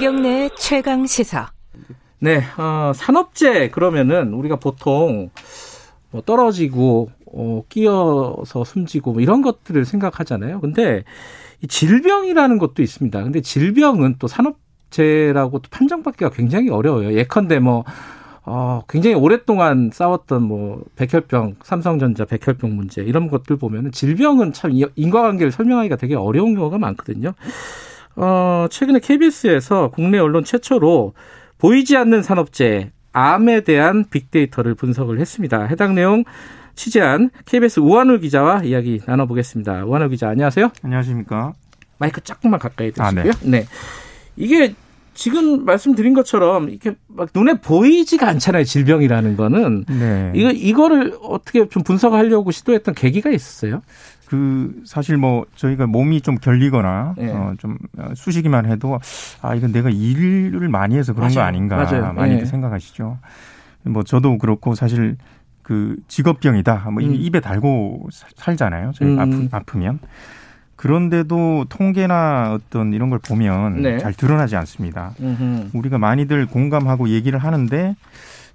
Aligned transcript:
김경래 0.00 0.48
최강 0.56 1.06
시사. 1.06 1.50
네, 2.20 2.42
어, 2.56 2.92
산업재 2.94 3.68
그러면은 3.68 4.32
우리가 4.32 4.56
보통 4.56 5.28
뭐 6.10 6.22
떨어지고 6.22 7.10
어, 7.26 7.62
끼어서 7.68 8.64
숨지고 8.64 9.12
뭐 9.12 9.20
이런 9.20 9.42
것들을 9.42 9.84
생각하잖아요. 9.84 10.60
근데 10.60 11.04
이 11.60 11.66
질병이라는 11.66 12.56
것도 12.56 12.80
있습니다. 12.82 13.22
근데 13.22 13.42
질병은 13.42 14.16
또 14.18 14.26
산업재라고 14.26 15.58
또 15.58 15.68
판정받기가 15.70 16.30
굉장히 16.30 16.70
어려워요. 16.70 17.12
예컨대 17.12 17.58
뭐 17.58 17.84
어, 18.46 18.80
굉장히 18.88 19.16
오랫동안 19.16 19.90
싸웠던 19.92 20.42
뭐 20.42 20.82
백혈병, 20.96 21.56
삼성전자 21.62 22.24
백혈병 22.24 22.74
문제 22.74 23.02
이런 23.02 23.28
것들 23.28 23.56
보면은 23.58 23.92
질병은 23.92 24.54
참 24.54 24.70
인과관계를 24.96 25.52
설명하기가 25.52 25.96
되게 25.96 26.14
어려운 26.14 26.54
경우가 26.54 26.78
많거든요. 26.78 27.34
어, 28.16 28.66
최근에 28.70 29.00
KBS에서 29.00 29.90
국내 29.90 30.18
언론 30.18 30.44
최초로 30.44 31.14
보이지 31.58 31.96
않는 31.96 32.22
산업재 32.22 32.90
암에 33.12 33.62
대한 33.62 34.04
빅데이터를 34.08 34.74
분석을 34.74 35.20
했습니다. 35.20 35.64
해당 35.64 35.94
내용 35.94 36.24
취재한 36.74 37.30
KBS 37.44 37.80
우한울 37.80 38.20
기자와 38.20 38.62
이야기 38.64 39.00
나눠보겠습니다. 39.04 39.84
우한울 39.84 40.08
기자 40.10 40.28
안녕하세요. 40.28 40.70
안녕하십니까. 40.82 41.52
마이크 41.98 42.20
조금만 42.22 42.58
가까이 42.58 42.92
대시고요. 42.92 43.30
아, 43.30 43.34
네. 43.42 43.50
네. 43.50 43.66
이게 44.36 44.74
지금 45.12 45.66
말씀드린 45.66 46.14
것처럼 46.14 46.70
이렇게 46.70 46.94
막 47.08 47.28
눈에 47.34 47.60
보이지가 47.60 48.26
않잖아요. 48.28 48.64
질병이라는 48.64 49.36
거는. 49.36 49.84
네. 49.86 50.32
이거 50.34 50.50
이거를 50.50 51.14
어떻게 51.22 51.68
좀 51.68 51.82
분석하려고 51.82 52.50
시도했던 52.50 52.94
계기가 52.94 53.28
있었어요? 53.28 53.82
그 54.30 54.80
사실 54.84 55.16
뭐 55.16 55.44
저희가 55.56 55.88
몸이 55.88 56.20
좀 56.20 56.36
결리거나 56.36 57.14
네. 57.18 57.32
어, 57.32 57.54
좀 57.58 57.76
수시기만 58.14 58.64
해도 58.64 58.96
아 59.42 59.56
이건 59.56 59.72
내가 59.72 59.90
일을 59.90 60.68
많이 60.68 60.96
해서 60.96 61.12
그런 61.14 61.30
맞아요. 61.30 61.34
거 61.34 61.40
아닌가 61.40 61.76
맞아요. 61.76 62.12
많이 62.12 62.36
네. 62.36 62.44
생각하시죠. 62.44 63.18
뭐 63.86 64.04
저도 64.04 64.38
그렇고 64.38 64.76
사실 64.76 65.16
그 65.64 65.96
직업병이다. 66.06 66.90
뭐 66.92 67.02
음. 67.02 67.12
입에 67.12 67.40
달고 67.40 68.08
살잖아요. 68.36 68.92
저희 68.94 69.08
음. 69.08 69.18
아프, 69.18 69.48
아프 69.50 69.78
면. 69.78 69.98
그런데도 70.76 71.64
통계나 71.68 72.52
어떤 72.54 72.92
이런 72.92 73.10
걸 73.10 73.18
보면 73.18 73.82
네. 73.82 73.98
잘 73.98 74.12
드러나지 74.14 74.54
않습니다. 74.54 75.12
음흠. 75.20 75.70
우리가 75.72 75.98
많이들 75.98 76.46
공감하고 76.46 77.08
얘기를 77.08 77.40
하는데 77.40 77.96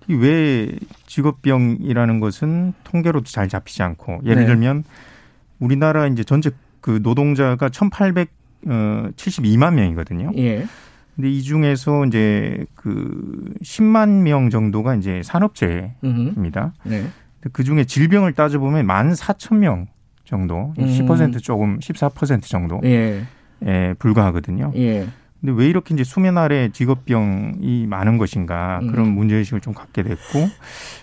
왜 0.08 0.72
직업병이라는 1.06 2.22
것은 2.22 2.74
통계로도 2.86 3.26
잘 3.26 3.50
잡히지 3.50 3.84
않고 3.84 4.22
예를 4.24 4.44
네. 4.44 4.46
들면 4.46 4.86
우리나라 5.60 6.08
이제 6.08 6.24
전체 6.24 6.52
그 6.82 7.00
노동자가 7.02 7.70
1,872만 7.70 9.74
명이거든요. 9.74 10.32
예. 10.38 10.66
근데 11.16 11.32
이 11.32 11.42
중에서 11.42 12.06
이제 12.06 12.66
그 12.76 13.54
10만 13.64 14.22
명 14.22 14.50
정도가 14.50 14.96
이제 14.96 15.22
산업재해입니다. 15.24 16.74
네. 16.84 17.06
그 17.54 17.64
중에 17.64 17.86
질병을 17.86 18.34
따져보면 18.34 18.86
14,000명 18.86 19.88
정도, 20.26 20.74
음. 20.78 20.86
10% 20.86 21.42
조금 21.42 21.80
14% 21.80 22.42
정도 22.44 22.82
예. 22.84 23.24
에 23.64 23.94
불과하거든요. 23.94 24.74
예. 24.76 25.08
근데 25.46 25.62
왜 25.62 25.70
이렇게 25.70 25.94
이제 25.94 26.04
수면 26.04 26.40
아래 26.40 26.70
직업병이 26.72 27.86
많은 27.88 28.18
것인가 28.18 28.80
그런 28.90 29.06
음. 29.10 29.12
문제의식을 29.14 29.62
좀 29.62 29.76
갖게 29.76 30.02
됐고 30.02 30.50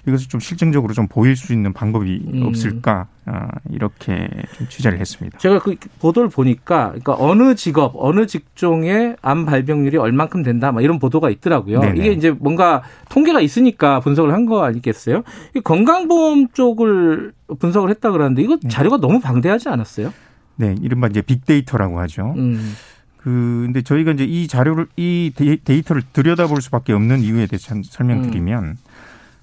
이것을 0.08 0.28
좀 0.28 0.40
실증적으로 0.40 0.94
좀 0.94 1.06
보일 1.06 1.36
수 1.36 1.52
있는 1.52 1.72
방법이 1.72 2.22
음. 2.34 2.42
없을까 2.42 3.06
아, 3.24 3.46
이렇게 3.70 4.28
좀 4.56 4.68
취재를 4.68 4.98
했습니다. 4.98 5.38
제가 5.38 5.60
그 5.60 5.76
보도를 6.00 6.28
보니까 6.28 6.88
그러니까 6.88 7.14
어느 7.20 7.54
직업 7.54 7.92
어느 7.94 8.26
직종의 8.26 9.16
암 9.22 9.46
발병률이 9.46 9.96
얼만큼 9.96 10.42
된다 10.42 10.72
막 10.72 10.82
이런 10.82 10.98
보도가 10.98 11.30
있더라고요. 11.30 11.78
네네. 11.78 12.00
이게 12.00 12.10
이제 12.10 12.32
뭔가 12.32 12.82
통계가 13.10 13.40
있으니까 13.40 14.00
분석을 14.00 14.32
한 14.32 14.42
거 14.42 14.64
아니겠어요? 14.64 15.22
건강보험 15.62 16.48
쪽을 16.52 17.32
분석을 17.60 17.90
했다 17.90 18.10
그러는데 18.10 18.42
이거 18.42 18.58
네. 18.60 18.68
자료가 18.68 18.96
네. 18.96 19.00
너무 19.06 19.20
방대하지 19.20 19.68
않았어요? 19.68 20.12
네, 20.56 20.74
이른바 20.82 21.06
이제 21.06 21.22
빅데이터라고 21.22 22.00
하죠. 22.00 22.34
음. 22.36 22.74
그 23.22 23.62
근데 23.66 23.82
저희가 23.82 24.12
이제 24.12 24.24
이 24.24 24.48
자료를 24.48 24.86
이 24.96 25.32
데이터를 25.64 26.02
들여다볼 26.12 26.60
수밖에 26.60 26.92
없는 26.92 27.20
이유에 27.20 27.46
대해서 27.46 27.74
설명드리면 27.82 28.64
음. 28.64 28.76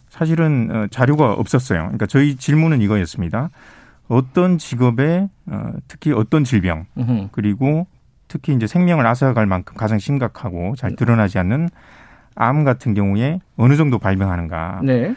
사실은 0.10 0.70
어, 0.72 0.88
자료가 0.92 1.34
없었어요. 1.34 1.84
그러니까 1.84 2.06
저희 2.06 2.36
질문은 2.36 2.82
이거였습니다. 2.82 3.50
어떤 4.10 4.58
직업에 4.58 5.30
어, 5.46 5.72
특히 5.88 6.12
어떤 6.12 6.44
질병 6.44 6.88
그리고 7.32 7.88
특히 8.28 8.54
이제 8.54 8.68
생명을 8.68 9.06
앗아갈 9.08 9.46
만큼 9.46 9.76
가장 9.78 9.98
심각하고 9.98 10.76
잘 10.76 10.96
드러나지 10.96 11.40
않는 11.40 11.70
암 12.36 12.64
같은 12.64 12.94
경우에 12.94 13.40
어느 13.56 13.76
정도 13.76 13.98
발병하는가. 13.98 14.82
네. 14.84 15.16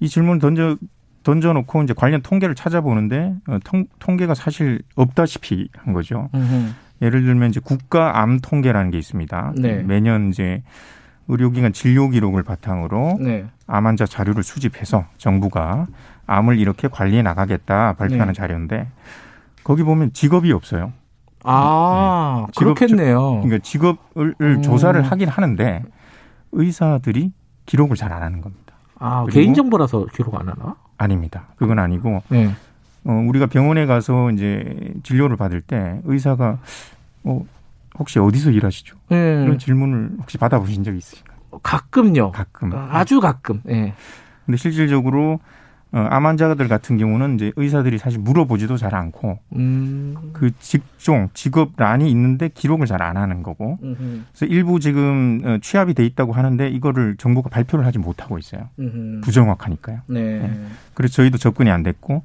이 0.00 0.08
질문을 0.08 0.40
던져 0.40 0.76
던져놓고 1.22 1.82
이제 1.82 1.92
관련 1.94 2.22
통계를 2.22 2.54
찾아보는데 2.54 3.34
어, 3.46 3.58
통, 3.62 3.86
통계가 3.98 4.34
사실 4.34 4.80
없다시피 4.96 5.68
한 5.76 5.92
거죠. 5.92 6.28
음흠. 6.34 6.72
예를 7.02 7.22
들면 7.24 7.50
이제 7.50 7.60
국가 7.62 8.20
암 8.20 8.38
통계라는 8.40 8.90
게 8.90 8.98
있습니다. 8.98 9.52
네. 9.56 9.82
매년 9.82 10.28
이제 10.30 10.62
의료기관 11.28 11.72
진료 11.72 12.08
기록을 12.08 12.42
바탕으로 12.42 13.18
네. 13.20 13.46
암 13.66 13.86
환자 13.86 14.04
자료를 14.04 14.42
수집해서 14.42 15.04
정부가 15.16 15.86
암을 16.26 16.58
이렇게 16.58 16.88
관리해 16.88 17.22
나가겠다 17.22 17.94
발표하는 17.94 18.28
네. 18.28 18.32
자료인데 18.32 18.88
거기 19.64 19.82
보면 19.82 20.12
직업이 20.12 20.52
없어요. 20.52 20.92
아, 21.44 22.44
네. 22.46 22.52
직업, 22.52 22.74
그렇겠네요. 22.74 23.40
그러니까 23.42 23.58
직업을 23.62 24.34
음. 24.40 24.62
조사를 24.62 25.00
하긴 25.02 25.28
하는데 25.28 25.82
의사들이 26.52 27.32
기록을 27.66 27.96
잘 27.96 28.12
안 28.12 28.22
하는 28.22 28.40
겁니다. 28.40 28.74
아, 28.98 29.24
개인정보라서 29.30 30.06
기록 30.14 30.34
안 30.34 30.48
하나? 30.48 30.74
아닙니다. 30.98 31.44
그건 31.56 31.78
아니고 31.78 32.22
네. 32.28 32.50
어, 33.04 33.12
우리가 33.28 33.46
병원에 33.46 33.86
가서 33.86 34.30
이제 34.30 34.92
진료를 35.02 35.36
받을 35.36 35.60
때 35.60 36.00
의사가 36.04 36.58
어, 37.24 37.44
혹시 37.98 38.18
어디서 38.18 38.50
일하시죠? 38.50 38.96
네. 39.08 39.42
이런 39.44 39.58
질문을 39.58 40.10
혹시 40.20 40.38
받아보신 40.38 40.84
적이 40.84 40.98
있으신가요? 40.98 41.38
가끔요. 41.62 42.30
가끔. 42.32 42.72
아주 42.74 43.20
가끔. 43.20 43.60
예. 43.68 43.72
네. 43.72 43.94
근데 44.46 44.56
실질적으로 44.56 45.40
어, 45.92 46.06
암 46.08 46.24
환자들 46.24 46.68
같은 46.68 46.98
경우는 46.98 47.34
이제 47.34 47.52
의사들이 47.56 47.98
사실 47.98 48.20
물어보지도 48.20 48.76
잘 48.76 48.94
않고 48.94 49.40
음. 49.56 50.14
그 50.32 50.52
직종 50.60 51.28
직업란이 51.34 52.08
있는데 52.12 52.48
기록을 52.48 52.86
잘 52.86 53.02
안 53.02 53.16
하는 53.16 53.42
거고 53.42 53.78
음흠. 53.82 54.20
그래서 54.32 54.46
일부 54.46 54.78
지금 54.78 55.40
어, 55.44 55.58
취합이 55.60 55.94
돼 55.94 56.04
있다고 56.06 56.32
하는데 56.32 56.68
이거를 56.68 57.16
정부가 57.16 57.48
발표를 57.50 57.84
하지 57.86 57.98
못하고 57.98 58.38
있어요 58.38 58.68
음흠. 58.78 59.22
부정확하니까요. 59.22 60.00
네. 60.06 60.20
네. 60.38 60.64
그래서 60.94 61.14
저희도 61.14 61.38
접근이 61.38 61.70
안 61.70 61.82
됐고 61.82 62.22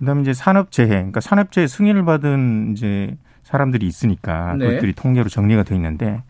그다음에 0.00 0.22
이제 0.22 0.32
산업재해, 0.32 0.88
그러니까 0.88 1.20
산업재해 1.20 1.66
승인을 1.66 2.04
받은 2.04 2.72
이제 2.72 3.16
사람들이 3.44 3.86
있으니까 3.86 4.54
네. 4.54 4.66
그것들이 4.66 4.94
통계로 4.94 5.28
정리가 5.28 5.62
돼 5.62 5.74
있는데 5.76 6.22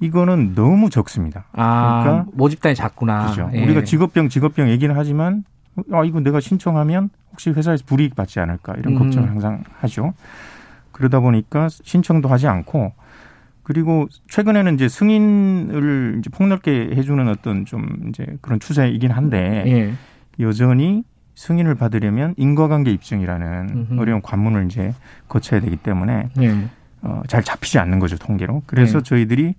이거는 0.00 0.54
너무 0.54 0.88
적습니다. 0.88 1.46
아, 1.52 2.02
그러니까 2.02 2.30
모집단이 2.34 2.74
작구나. 2.74 3.26
그죠. 3.26 3.50
예. 3.54 3.62
우리가 3.64 3.84
직업병 3.84 4.28
직업병 4.28 4.70
얘기는 4.70 4.94
하지만 4.94 5.44
아 5.92 6.04
이거 6.04 6.20
내가 6.20 6.40
신청하면 6.40 7.10
혹시 7.32 7.50
회사에서 7.50 7.84
불이익 7.86 8.14
받지 8.14 8.38
않을까 8.40 8.74
이런 8.78 8.94
음. 8.94 8.98
걱정을 8.98 9.28
항상 9.28 9.64
하죠. 9.80 10.14
그러다 10.92 11.20
보니까 11.20 11.68
신청도 11.68 12.28
하지 12.28 12.46
않고 12.46 12.92
그리고 13.62 14.06
최근에는 14.28 14.74
이제 14.74 14.88
승인을 14.88 16.16
이제 16.20 16.30
폭넓게 16.30 16.92
해주는 16.94 17.28
어떤 17.28 17.64
좀 17.64 18.08
이제 18.08 18.24
그런 18.40 18.60
추세이긴 18.60 19.10
한데 19.10 19.64
예. 19.66 19.92
여전히 20.38 21.02
승인을 21.36 21.76
받으려면 21.76 22.34
인과관계 22.36 22.90
입증이라는 22.90 23.68
음흠. 23.90 24.00
어려운 24.00 24.22
관문을 24.22 24.66
이제 24.66 24.92
거쳐야 25.28 25.60
되기 25.60 25.76
때문에 25.76 26.30
네. 26.34 26.68
어, 27.02 27.22
잘 27.28 27.44
잡히지 27.44 27.78
않는 27.78 28.00
거죠 28.00 28.16
통계로. 28.16 28.62
그래서 28.66 28.98
네. 28.98 29.04
저희들이 29.04 29.54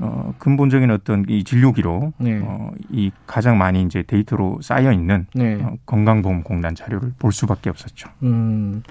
어, 0.00 0.34
근본적인 0.38 0.90
어떤 0.90 1.24
이 1.28 1.44
진료 1.44 1.72
기록, 1.72 2.14
네. 2.18 2.40
어, 2.42 2.72
이 2.90 3.12
가장 3.26 3.58
많이 3.58 3.82
이제 3.82 4.02
데이터로 4.02 4.58
쌓여 4.60 4.90
있는 4.90 5.26
네. 5.34 5.54
어, 5.62 5.76
건강보험공단 5.86 6.74
자료를 6.74 7.12
볼 7.18 7.32
수밖에 7.32 7.70
없었죠. 7.70 8.08
음. 8.24 8.82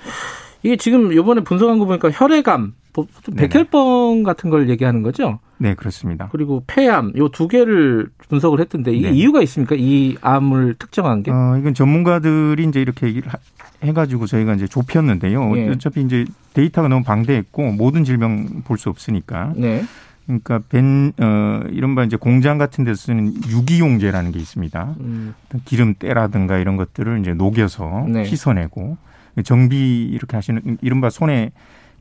이게 0.62 0.78
지금 0.78 1.12
이번에 1.12 1.42
분석한 1.42 1.78
거 1.80 1.86
보니까 1.86 2.10
혈액암, 2.10 2.74
백혈병 3.36 4.24
같은 4.24 4.50
걸 4.50 4.70
얘기하는 4.70 5.02
거죠? 5.02 5.40
네, 5.58 5.74
그렇습니다. 5.76 6.30
그리고 6.32 6.64
폐암 6.68 7.14
요 7.18 7.30
두 7.30 7.48
개를 7.48 8.08
분석을 8.30 8.60
했던데 8.60 8.92
이게 8.94 9.10
네. 9.10 9.16
이유가 9.18 9.42
있습니까? 9.42 9.76
이 9.78 10.16
암을 10.22 10.76
특정한 10.78 11.24
게? 11.24 11.32
어, 11.32 11.58
이건 11.60 11.74
전문가들이 11.74 12.64
이제 12.66 12.82
이렇게 12.82 13.08
얘기를 13.08 13.32
해가지고 13.84 14.28
저희가 14.28 14.54
이제 14.54 14.68
좁혔는데요. 14.68 15.54
네. 15.56 15.70
어차피 15.70 16.02
이제 16.02 16.26
데이터가 16.54 16.88
너무 16.88 17.04
방대했고 17.04 17.72
모든 17.74 18.04
질병 18.04 18.62
볼 18.66 18.78
수 18.78 18.90
없으니까. 18.90 19.54
네. 19.56 19.84
그러니까 20.26 20.60
벤, 20.70 21.12
어, 21.20 21.62
이른바 21.70 22.04
이제 22.06 22.16
공장 22.16 22.58
같은 22.58 22.86
데서 22.86 22.96
쓰는 23.08 23.34
유기용제라는 23.50 24.32
게 24.32 24.40
있습니다. 24.40 24.96
음. 25.02 25.34
기름때라든가 25.66 26.60
이런 26.60 26.78
것들을 26.78 27.20
이제 27.20 27.34
녹여서 27.34 28.06
네. 28.08 28.24
씻어내고 28.24 28.98
정비 29.44 30.04
이렇게 30.04 30.38
하시는 30.38 30.78
이른바 30.82 31.10
손에 31.10 31.52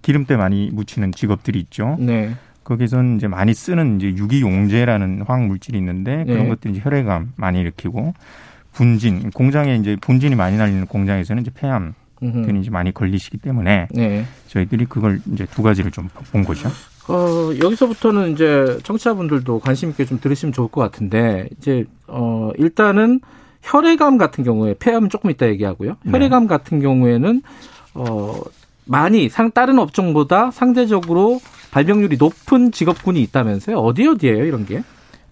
기름때 0.03 0.37
많이 0.37 0.71
묻히는 0.73 1.13
직업들이 1.13 1.59
있죠. 1.61 1.97
네. 1.99 2.35
거기선 2.65 3.17
이제 3.17 3.27
많이 3.29 3.55
쓰는 3.55 3.97
이제 3.97 4.09
유기용제라는 4.09 5.23
화학 5.27 5.47
물질이 5.47 5.79
있는데 5.79 6.25
그런 6.25 6.45
네. 6.45 6.49
것들이 6.49 6.75
이제 6.75 6.81
혈액암 6.85 7.33
많이 7.37 7.61
일으키고 7.61 8.15
분진 8.73 9.31
공장에 9.31 9.75
이제 9.77 9.97
분진이 10.01 10.35
많이 10.37 10.57
날리는 10.57 10.87
공장에서는 10.87 11.43
이제 11.43 11.51
폐암 11.55 11.95
등이 12.21 12.61
이제 12.61 12.71
많이 12.71 12.93
걸리시기 12.95 13.39
때문에 13.39 13.89
네. 13.91 14.25
저희들이 14.47 14.87
그걸 14.87 15.21
이제 15.33 15.45
두 15.47 15.63
가지를 15.63 15.91
좀 15.91 16.09
본 16.31 16.45
거죠. 16.45 16.69
어, 17.09 17.51
여기서부터는 17.61 18.33
이제 18.33 18.79
청취자분들도 18.85 19.59
관심 19.59 19.91
있게 19.91 20.05
좀 20.05 20.21
들으시면 20.21 20.53
좋을 20.53 20.69
것 20.69 20.81
같은데 20.81 21.49
이제 21.59 21.85
어 22.07 22.53
일단은 22.59 23.21
혈액암 23.63 24.19
같은 24.19 24.45
경우에 24.45 24.75
폐암은 24.79 25.09
조금 25.11 25.31
이따 25.31 25.49
얘기하고요. 25.49 25.97
네. 26.05 26.13
혈액암 26.13 26.43
네. 26.45 26.49
같은 26.49 26.81
경우에는 26.81 27.43
어 27.95 28.41
많이 28.85 29.29
상 29.29 29.51
다른 29.51 29.79
업종보다 29.79 30.51
상대적으로 30.51 31.41
발병률이 31.71 32.17
높은 32.19 32.73
직업군이 32.73 33.23
있다면서요? 33.23 33.79
어디 33.79 34.07
어디예요, 34.07 34.45
이런 34.45 34.67
게? 34.67 34.83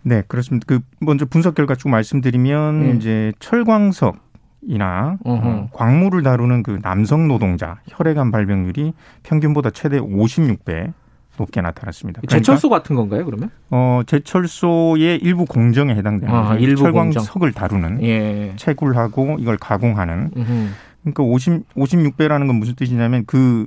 네, 0.02 0.22
그렇습니다. 0.26 0.64
그 0.66 0.80
먼저 1.00 1.26
분석 1.26 1.54
결과 1.54 1.74
쭉 1.74 1.88
말씀드리면 1.88 2.82
네. 2.82 2.90
이제 2.96 3.32
철광석 3.38 4.30
이나 4.62 5.16
어, 5.24 5.68
광물을 5.72 6.22
다루는 6.22 6.62
그 6.62 6.80
남성 6.82 7.28
노동자 7.28 7.78
혈액암 7.88 8.30
발병률이 8.30 8.92
평균보다 9.22 9.70
최대 9.70 9.98
56배 9.98 10.92
높게 11.38 11.62
나타났습니다. 11.62 12.20
그러니까, 12.20 12.36
제철소 12.36 12.68
같은 12.68 12.94
건가요, 12.94 13.24
그러면? 13.24 13.50
어, 13.70 14.02
제철소의 14.06 15.18
일부 15.22 15.46
공정에 15.46 15.94
해당되는 15.94 16.34
아, 16.34 16.54
일부 16.56 16.82
철광석을 16.82 17.52
공정. 17.52 17.52
다루는 17.52 18.02
예. 18.02 18.52
채굴하고 18.56 19.36
이걸 19.40 19.56
가공하는 19.56 20.30
음흠. 20.36 20.68
그러니까 21.02 21.22
50 21.22 21.74
56배라는 21.74 22.46
건 22.46 22.56
무슨 22.56 22.74
뜻이냐면 22.74 23.24
그 23.26 23.66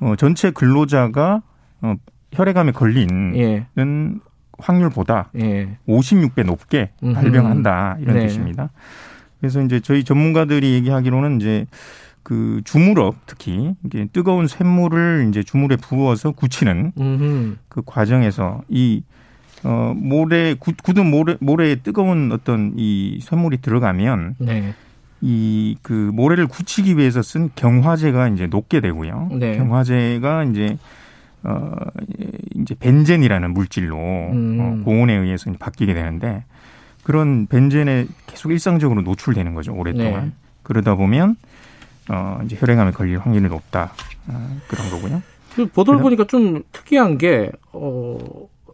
어, 0.00 0.14
전체 0.16 0.50
근로자가 0.50 1.42
어, 1.82 1.94
혈액암에 2.32 2.72
걸리는 2.72 3.36
예. 3.36 3.66
확률보다 4.58 5.30
예. 5.38 5.76
56배 5.86 6.44
높게 6.44 6.90
발병한다 7.00 7.98
이런 8.00 8.18
네. 8.18 8.26
뜻입니다. 8.26 8.70
그래서 9.40 9.60
이제 9.62 9.80
저희 9.80 10.04
전문가들이 10.04 10.72
얘기하기로는 10.74 11.40
이제 11.40 11.66
그 12.22 12.60
주물업 12.64 13.16
특히 13.26 13.74
이게 13.84 14.06
뜨거운 14.12 14.46
쇳물을 14.46 15.26
이제 15.28 15.42
주물에 15.42 15.76
부어서 15.76 16.30
굳히는 16.30 16.92
음흠. 16.96 17.56
그 17.68 17.82
과정에서 17.84 18.62
이 18.68 19.02
어, 19.64 19.94
모래, 19.96 20.54
굳은 20.54 21.08
모래, 21.10 21.36
모래에 21.40 21.76
뜨거운 21.76 22.32
어떤 22.32 22.74
이 22.76 23.20
쇳물이 23.22 23.60
들어가면 23.60 24.36
네. 24.38 24.74
이 25.22 25.76
그 25.82 25.92
모래를 25.92 26.46
굳히기 26.48 26.96
위해서 26.98 27.22
쓴 27.22 27.50
경화제가 27.54 28.28
이제 28.28 28.46
녹게 28.46 28.80
되고요. 28.80 29.30
네. 29.32 29.56
경화제가 29.56 30.44
이제 30.44 30.76
어 31.44 31.70
이제 32.56 32.74
벤젠이라는 32.74 33.52
물질로 33.52 33.96
음. 33.96 34.58
어, 34.60 34.84
고온에 34.84 35.14
의해서 35.14 35.50
바뀌게 35.58 35.94
되는데 35.94 36.44
그런 37.02 37.46
벤젠에 37.46 38.06
계속 38.26 38.52
일상적으로 38.52 39.02
노출되는 39.02 39.54
거죠 39.54 39.74
오랫동안. 39.74 40.24
네. 40.26 40.32
그러다 40.62 40.94
보면 40.94 41.36
어, 42.10 42.40
이제 42.44 42.56
혈액암에 42.58 42.92
걸릴 42.92 43.18
확률이 43.18 43.48
높다. 43.48 43.92
어, 44.28 44.56
그런 44.68 44.90
거고요. 44.90 45.22
그 45.54 45.66
보도를 45.66 46.00
보니까 46.00 46.24
좀 46.26 46.62
특이한 46.72 47.18
게, 47.18 47.50
어, 47.72 48.18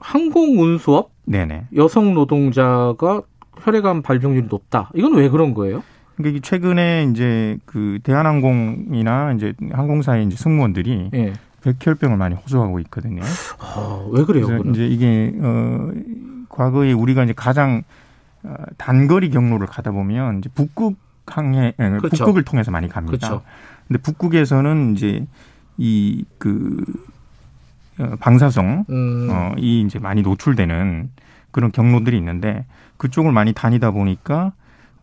항공 0.00 0.60
운수업? 0.60 1.10
네네. 1.24 1.66
여성 1.76 2.14
노동자가 2.14 3.22
혈액암 3.60 4.02
발병률이 4.02 4.46
높다. 4.48 4.90
이건 4.94 5.14
왜 5.16 5.28
그런 5.28 5.54
거예요? 5.54 5.82
그러니까 6.18 6.40
최근에 6.42 7.08
이제 7.12 7.58
그 7.64 8.00
대한항공이나 8.02 9.32
이제 9.34 9.54
항공사의 9.70 10.26
이제 10.26 10.36
승무원들이 10.36 11.10
예. 11.14 11.32
백혈병을 11.62 12.16
많이 12.16 12.34
호소하고 12.34 12.80
있거든요. 12.80 13.22
아, 13.60 14.04
왜 14.10 14.24
그래요? 14.24 14.46
그래서 14.46 14.64
이제 14.70 14.86
이게 14.86 15.32
어 15.40 15.92
과거에 16.48 16.92
우리가 16.92 17.22
이제 17.22 17.32
가장 17.34 17.84
어, 18.42 18.54
단거리 18.76 19.30
경로를 19.30 19.68
가다 19.68 19.92
보면 19.92 20.38
이제 20.38 20.50
북극 20.54 20.96
항해 21.26 21.74
예, 21.78 21.88
그렇죠. 21.98 22.08
북극을 22.16 22.42
통해서 22.42 22.72
많이 22.72 22.88
갑니다. 22.88 23.28
그렇죠. 23.28 23.44
근데 23.86 24.02
북극에서는 24.02 24.96
이제 24.96 25.24
이그 25.76 26.84
어, 28.00 28.16
방사성 28.18 28.86
음. 28.90 29.28
어, 29.30 29.52
이 29.56 29.82
이제 29.82 30.00
많이 30.00 30.22
노출되는 30.22 31.10
그런 31.52 31.70
경로들이 31.70 32.16
있는데 32.18 32.64
그쪽을 32.96 33.30
많이 33.30 33.52
다니다 33.52 33.92
보니까 33.92 34.46
어, 34.46 34.52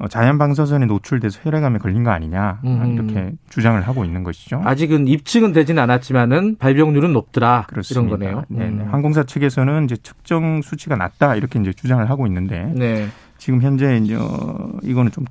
자연 0.10 0.38
방사선에 0.38 0.86
노출돼서 0.86 1.40
혈액암에 1.44 1.80
걸린 1.80 2.04
거 2.04 2.12
아니냐 2.12 2.60
음. 2.64 2.94
이렇게 2.94 3.32
주장을 3.50 3.80
하고 3.82 4.06
있는 4.06 4.24
것이죠. 4.24 4.62
아직은 4.64 5.08
입증은 5.08 5.54
되지는 5.54 5.82
않았지만은 5.84 6.58
발병률은 6.58 7.14
높더라 7.14 7.66
그렇습니다. 7.68 8.16
이런 8.16 8.20
거네요. 8.20 8.46
네, 8.50 8.70
네. 8.70 8.84
음. 8.84 8.88
항공사 8.92 9.24
측에서는 9.24 9.86
이제 9.86 9.96
측정 9.98 10.62
수치가 10.62 10.96
낮다 10.96 11.36
이렇게 11.36 11.60
이제 11.60 11.74
주장을 11.74 12.08
하고 12.10 12.28
있는데 12.28 12.72
네. 12.76 13.08
지금 13.38 13.62
현재 13.62 13.98
이제 13.98 14.16
어, 14.16 14.72
이거는 14.84 15.12
좀 15.12 15.26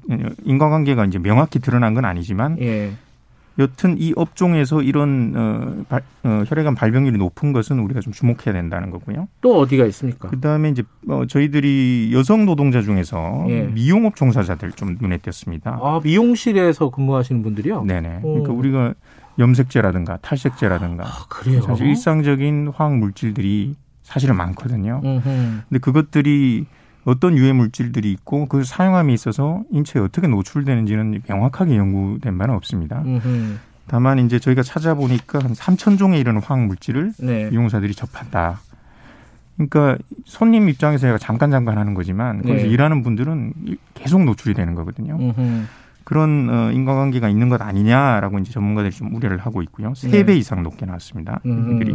인과관계가 0.45 1.05
이제 1.07 1.19
명확히 1.19 1.59
드러난 1.59 1.95
건 1.95 2.05
아니지만 2.05 2.61
예. 2.61 2.93
여튼 3.59 3.97
이 3.99 4.13
업종에서 4.17 4.83
이런 4.83 5.33
어, 5.37 5.85
발, 5.89 6.03
어, 6.25 6.43
혈액암 6.47 6.75
발병률이 6.75 7.19
높은 7.19 7.53
것은 7.53 7.79
우리가 7.79 8.01
좀 8.01 8.13
주목해야 8.13 8.53
된다는 8.53 8.91
거고요. 8.91 9.29
또 9.41 9.59
어디가 9.61 9.87
있습니까? 9.87 10.29
그다음에 10.29 10.71
이제 10.71 10.83
어, 11.09 11.25
저희들이 11.27 12.11
여성 12.13 12.47
노동자 12.47 12.83
중에서 12.83 13.47
예. 13.49 13.63
미용업 13.63 14.17
종사자들 14.17 14.73
좀 14.73 14.97
눈에 15.01 15.19
띄었습니다. 15.19 15.79
아 15.81 16.01
미용실에서 16.03 16.91
근무하시는 16.91 17.43
분들이요? 17.43 17.85
네네. 17.85 18.21
오. 18.23 18.33
그러니까 18.33 18.53
우리가 18.53 18.95
염색제라든가 19.39 20.19
탈색제라든가 20.19 21.05
아, 21.05 21.27
그래요? 21.29 21.61
사실 21.63 21.87
일상적인 21.87 22.73
화학 22.75 22.97
물질들이 22.97 23.75
사실은 24.03 24.37
많거든요. 24.37 25.01
음흠. 25.05 25.23
근데 25.69 25.79
그것들이 25.81 26.67
어떤 27.05 27.37
유해 27.37 27.53
물질들이 27.53 28.11
있고 28.13 28.47
그걸 28.47 28.65
사용함에 28.65 29.13
있어서 29.13 29.63
인체에 29.71 30.03
어떻게 30.03 30.27
노출되는지는 30.27 31.23
명확하게 31.29 31.77
연구된 31.77 32.39
바는 32.39 32.55
없습니다. 32.55 33.03
음흠. 33.05 33.57
다만 33.87 34.19
이제 34.21 34.39
저희가 34.39 34.63
찾아보니까 34.63 35.41
한 35.41 35.53
3천 35.53 35.99
종에 35.99 36.19
이르는 36.19 36.41
화학 36.43 36.65
물질을 36.65 37.13
네. 37.19 37.51
이용사들이 37.53 37.95
접한다. 37.95 38.61
그러니까 39.57 39.99
손님 40.25 40.69
입장에서 40.69 41.03
제가 41.07 41.19
잠깐 41.19 41.51
잠깐 41.51 41.77
하는 41.79 41.95
거지만 41.95 42.43
거기서 42.43 42.65
네. 42.67 42.71
일하는 42.73 43.03
분들은 43.03 43.53
계속 43.95 44.25
노출이 44.25 44.55
되는 44.55 44.75
거거든요. 44.75 45.17
음흠. 45.21 45.65
그런 46.05 46.49
어, 46.51 46.71
인과관계가 46.73 47.29
있는 47.29 47.49
것 47.49 47.63
아니냐라고 47.63 48.39
이제 48.39 48.53
전문가들이 48.53 48.93
좀 48.95 49.15
우려를 49.15 49.39
하고 49.39 49.63
있고요. 49.63 49.95
세 49.95 50.25
배 50.25 50.37
이상 50.37 50.63
높게 50.63 50.87
나왔습니다. 50.87 51.41
이들이. 51.45 51.95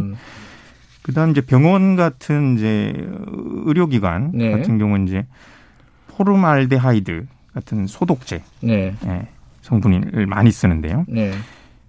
그다음 1.02 1.30
이제 1.30 1.40
병원 1.40 1.96
같은 1.96 2.56
이제 2.56 2.92
의료기관 3.66 4.32
네. 4.34 4.50
같은 4.50 4.78
경우는 4.78 5.08
이제 5.08 5.26
포르말데하이드 6.08 7.26
같은 7.54 7.86
소독제 7.86 8.42
네. 8.60 8.94
예, 9.06 9.28
성분을 9.62 10.26
많이 10.26 10.50
쓰는데요. 10.50 11.04
네. 11.08 11.32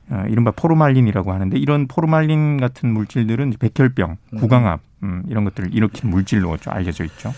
어, 0.09 0.25
이른바 0.27 0.51
포르말린이라고 0.51 1.31
하는데 1.31 1.57
이런 1.57 1.87
포르말린 1.87 2.57
같은 2.59 2.93
물질들은 2.93 3.53
백혈병, 3.59 4.17
음. 4.33 4.37
구강압 4.37 4.81
음, 5.03 5.24
이런 5.27 5.43
것들을 5.46 5.74
일으키는 5.74 6.12
물질로 6.12 6.55
좀 6.58 6.74
알려져 6.74 7.03
있죠. 7.05 7.34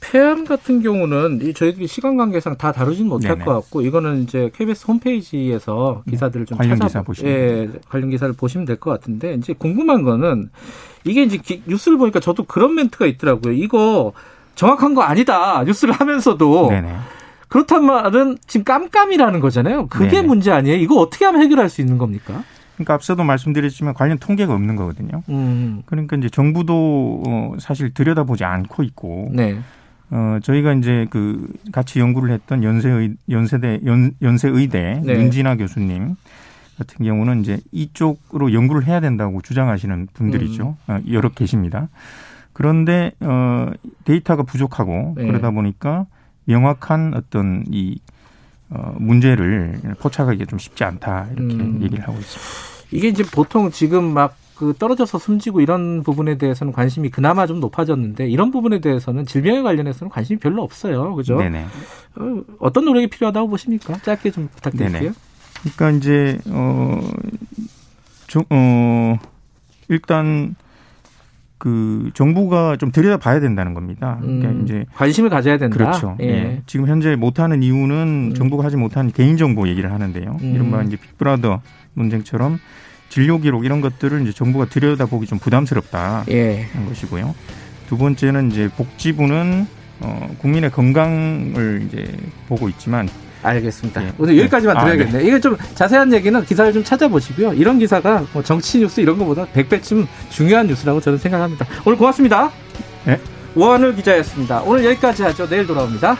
폐암 0.00 0.44
같은 0.44 0.82
경우는 0.82 1.54
저희들이 1.54 1.86
시간 1.86 2.16
관계상 2.16 2.56
다 2.56 2.72
다루지는 2.72 3.08
못할 3.08 3.32
네네. 3.32 3.44
것 3.44 3.54
같고 3.54 3.80
이거는 3.82 4.22
이제 4.24 4.50
KBS 4.54 4.86
홈페이지에서 4.88 6.02
네. 6.06 6.10
기사들을 6.12 6.44
좀 6.46 6.58
관련 6.58 6.76
찾아 6.76 6.86
기사 6.88 7.02
보시면 7.02 7.32
예, 7.32 7.68
관련 7.88 8.10
기사를 8.10 8.34
보시면 8.34 8.66
될 8.66 8.76
것 8.76 8.90
같은데 8.90 9.34
이제 9.34 9.54
궁금한 9.56 10.02
거는 10.02 10.50
이게 11.04 11.22
이제 11.22 11.38
뉴스를 11.66 11.96
보니까 11.96 12.20
저도 12.20 12.44
그런 12.44 12.74
멘트가 12.74 13.06
있더라고요. 13.06 13.52
이거 13.54 14.12
정확한 14.56 14.94
거 14.94 15.02
아니다. 15.02 15.62
뉴스를 15.64 15.94
하면서도 15.94 16.68
네네. 16.70 16.94
그렇단 17.48 17.84
말은 17.86 18.38
지금 18.46 18.64
깜깜이라는 18.64 19.38
거잖아요. 19.40 19.86
그게 19.86 20.08
네네. 20.16 20.26
문제 20.26 20.50
아니에요? 20.50 20.76
이거 20.76 20.96
어떻게 20.96 21.24
하면 21.24 21.40
해결할 21.42 21.68
수 21.70 21.80
있는 21.80 21.96
겁니까? 21.98 22.42
그러니까 22.74 22.94
앞서도 22.94 23.22
말씀드렸지만 23.24 23.94
관련 23.94 24.18
통계가 24.18 24.52
없는 24.52 24.76
거거든요. 24.76 25.22
음. 25.28 25.82
그러니까 25.86 26.16
이제 26.16 26.28
정부도 26.28 27.22
어, 27.26 27.54
사실 27.58 27.94
들여다보지 27.94 28.44
않고 28.44 28.82
있고, 28.82 29.30
네. 29.32 29.58
어, 30.10 30.38
저희가 30.42 30.74
이제 30.74 31.06
그 31.10 31.52
같이 31.72 32.00
연구를 32.00 32.30
했던 32.30 32.62
연세의 32.62 33.14
연세대 33.30 33.80
연, 33.86 34.12
연세의대 34.22 35.02
네. 35.04 35.12
윤진아 35.14 35.56
교수님 35.56 36.16
같은 36.78 37.04
경우는 37.04 37.40
이제 37.40 37.58
이쪽으로 37.72 38.52
연구를 38.52 38.84
해야 38.86 39.00
된다고 39.00 39.40
주장하시는 39.40 40.08
분들이죠. 40.12 40.76
음. 40.88 40.92
어, 40.92 41.00
여러 41.10 41.28
계십니다. 41.30 41.88
그런데 42.52 43.10
어 43.20 43.70
데이터가 44.04 44.44
부족하고 44.44 45.14
네. 45.16 45.26
그러다 45.26 45.50
보니까 45.50 46.06
명확한 46.44 47.14
어떤 47.14 47.64
이 47.68 47.98
어, 48.70 48.94
문제를 48.98 49.80
포착하기가 50.00 50.46
좀 50.46 50.58
쉽지 50.58 50.84
않다 50.84 51.28
이렇게 51.32 51.54
음. 51.54 51.80
얘기를 51.82 52.02
하고 52.02 52.18
있습니다. 52.18 52.88
이게 52.90 53.08
이제 53.08 53.24
보통 53.24 53.70
지금 53.70 54.12
막 54.14 54.44
그 54.54 54.72
떨어져서 54.78 55.18
숨지고 55.18 55.60
이런 55.60 56.02
부분에 56.02 56.38
대해서는 56.38 56.72
관심이 56.72 57.10
그나마 57.10 57.46
좀 57.46 57.58
높아졌는데 57.60 58.28
이런 58.28 58.50
부분에 58.52 58.80
대해서는 58.80 59.26
질병에 59.26 59.62
관련해서는 59.62 60.10
관심이 60.10 60.38
별로 60.38 60.62
없어요. 60.62 61.14
그죠? 61.14 61.36
네네. 61.38 61.66
어, 62.60 62.72
떤 62.72 62.84
노력이 62.84 63.08
필요하다고 63.08 63.48
보십니까? 63.48 63.98
짧게 64.02 64.30
좀 64.30 64.48
부탁드릴게요. 64.54 65.00
네네. 65.00 65.14
그러니까 65.76 65.90
이제 65.98 66.38
어, 66.46 67.00
좀, 68.28 68.44
어 68.50 69.18
일단 69.88 70.54
그 71.64 72.10
정부가 72.12 72.76
좀 72.76 72.92
들여다봐야 72.92 73.40
된다는 73.40 73.72
겁니다. 73.72 74.18
그러니까 74.20 74.50
음, 74.50 74.64
이제 74.64 74.84
관심을 74.96 75.30
가져야 75.30 75.56
된다. 75.56 75.74
그렇죠. 75.74 76.14
예. 76.20 76.26
예. 76.26 76.62
지금 76.66 76.86
현재 76.86 77.16
못하는 77.16 77.62
이유는 77.62 78.32
음. 78.32 78.34
정부가 78.34 78.64
하지 78.64 78.76
못한 78.76 79.10
개인 79.10 79.38
정보 79.38 79.66
얘기를 79.66 79.90
하는데요. 79.90 80.36
음. 80.42 80.54
이른바 80.54 80.82
이제 80.82 80.98
빅브라더 80.98 81.62
논쟁처럼 81.94 82.58
진료 83.08 83.38
기록 83.38 83.64
이런 83.64 83.80
것들을 83.80 84.20
이제 84.20 84.32
정부가 84.32 84.66
들여다보기 84.66 85.26
좀 85.26 85.38
부담스럽다 85.38 86.26
예. 86.28 86.64
하는 86.74 86.86
것이고요. 86.86 87.34
두 87.88 87.96
번째는 87.96 88.50
이제 88.50 88.68
복지부는 88.76 89.66
어, 90.00 90.36
국민의 90.40 90.70
건강을 90.70 91.84
이제 91.86 92.14
보고 92.46 92.68
있지만 92.68 93.08
알겠습니다. 93.44 94.02
예. 94.02 94.12
오늘 94.18 94.38
여기까지만 94.38 94.78
드려야겠네요. 94.78 95.16
아, 95.16 95.22
네. 95.22 95.28
이게 95.28 95.40
좀 95.40 95.56
자세한 95.74 96.12
얘기는 96.12 96.44
기사를 96.44 96.72
좀 96.72 96.82
찾아보시고요. 96.82 97.52
이런 97.54 97.78
기사가 97.78 98.24
뭐 98.32 98.42
정치 98.42 98.78
뉴스 98.78 99.00
이런 99.00 99.18
것보다 99.18 99.46
100배쯤 99.54 100.06
중요한 100.30 100.66
뉴스라고 100.66 101.00
저는 101.00 101.18
생각합니다. 101.18 101.66
오늘 101.84 101.98
고맙습니다. 101.98 102.50
네. 103.04 103.20
오한울 103.54 103.94
기자였습니다. 103.94 104.62
오늘 104.62 104.84
여기까지 104.86 105.22
하죠. 105.22 105.48
내일 105.48 105.66
돌아옵니다. 105.66 106.16